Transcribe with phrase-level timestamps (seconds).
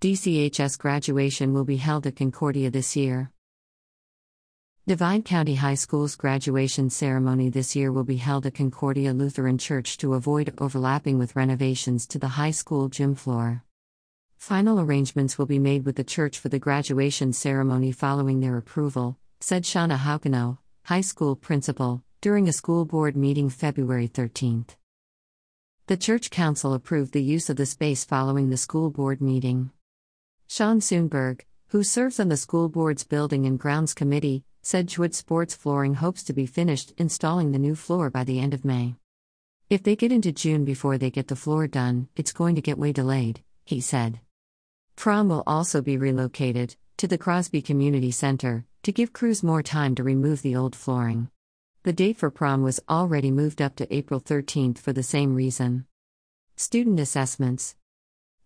[0.00, 3.32] DCHS graduation will be held at Concordia this year.
[4.86, 9.96] Divide County High School's graduation ceremony this year will be held at Concordia Lutheran Church
[9.96, 13.64] to avoid overlapping with renovations to the high school gym floor.
[14.36, 19.18] Final arrangements will be made with the church for the graduation ceremony following their approval,
[19.40, 24.76] said Shauna Haukano, high school principal, during a school board meeting February 13th.
[25.88, 29.72] The church council approved the use of the space following the school board meeting.
[30.50, 35.54] Sean Soonberg, who serves on the school board's building and grounds committee, said Jewett Sports
[35.54, 38.94] Flooring hopes to be finished installing the new floor by the end of May.
[39.68, 42.78] If they get into June before they get the floor done, it's going to get
[42.78, 44.20] way delayed, he said.
[44.96, 49.94] Prom will also be relocated to the Crosby Community Center to give crews more time
[49.96, 51.30] to remove the old flooring.
[51.82, 55.84] The date for prom was already moved up to April 13th for the same reason.
[56.56, 57.76] Student assessments.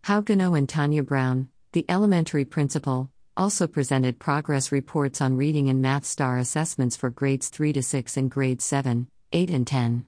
[0.05, 6.05] Haukano and Tanya Brown, the elementary principal, also presented progress reports on reading and math
[6.05, 10.05] star assessments for grades 3 to 6 and grades 7, 8, and 10.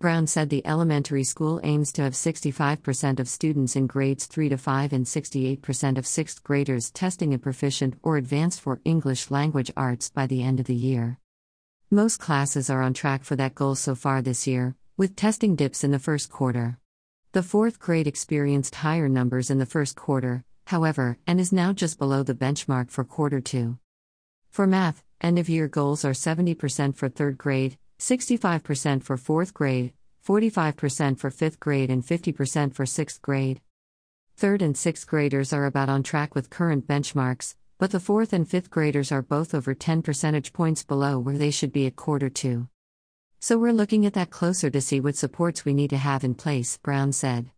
[0.00, 4.58] Brown said the elementary school aims to have 65% of students in grades 3 to
[4.58, 10.10] 5 and 68% of 6th graders testing a proficient or advanced for English language arts
[10.10, 11.18] by the end of the year.
[11.88, 15.84] Most classes are on track for that goal so far this year, with testing dips
[15.84, 16.78] in the first quarter.
[17.30, 21.98] The fourth grade experienced higher numbers in the first quarter, however, and is now just
[21.98, 23.76] below the benchmark for quarter two.
[24.50, 29.92] For math, end of year goals are 70% for third grade, 65% for fourth grade,
[30.24, 33.60] 45% for fifth grade, and 50% for sixth grade.
[34.36, 38.48] Third and sixth graders are about on track with current benchmarks, but the fourth and
[38.48, 42.30] fifth graders are both over 10 percentage points below where they should be at quarter
[42.30, 42.68] two.
[43.40, 46.34] So we're looking at that closer to see what supports we need to have in
[46.34, 47.50] place, Brown said.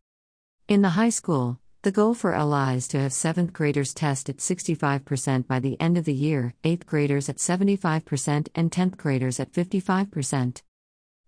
[0.66, 4.36] In the high school, the goal for ELA is to have 7th graders test at
[4.36, 9.52] 65% by the end of the year, 8th graders at 75%, and 10th graders at
[9.52, 10.62] 55%.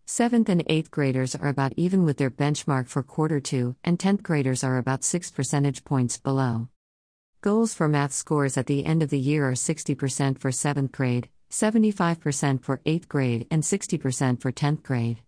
[0.07, 4.23] 7th and 8th graders are about even with their benchmark for quarter 2, and 10th
[4.23, 6.69] graders are about 6 percentage points below.
[7.41, 11.31] Goals for math scores at the end of the year are 60% for 7th grade,
[11.51, 15.21] 75% for 8th grade, and 60% for 10th grade.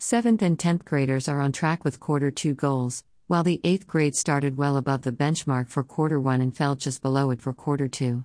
[0.00, 4.14] 7th and 10th graders are on track with quarter 2 goals, while the 8th grade
[4.14, 7.88] started well above the benchmark for quarter 1 and fell just below it for quarter
[7.88, 8.24] 2.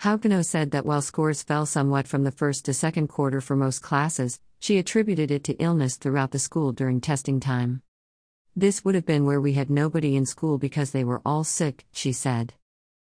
[0.00, 3.80] Haukano said that while scores fell somewhat from the first to second quarter for most
[3.80, 7.82] classes, she attributed it to illness throughout the school during testing time.
[8.56, 11.84] This would have been where we had nobody in school because they were all sick,
[11.92, 12.54] she said.